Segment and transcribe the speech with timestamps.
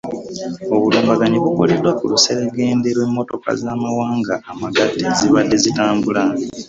[0.75, 6.21] Obulumbaganyi bukoleddwa ku luseregende lw'emmotoka z'amawanga amagatte ezibadde zitambula.